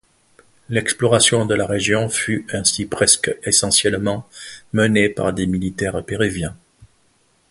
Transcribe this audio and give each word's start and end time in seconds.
L'exploration 0.69 1.45
de 1.45 1.53
la 1.53 1.67
région 1.67 2.09
fut 2.09 2.47
ainsi 2.55 2.87
presque 2.87 3.35
essentiellement 3.43 4.27
menée 4.73 5.09
par 5.09 5.31
des 5.31 5.45
militaires 5.45 6.03
péruviens. 6.03 6.57